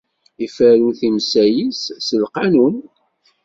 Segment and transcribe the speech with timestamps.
[0.45, 2.77] Iferru timsal-is s lqanun.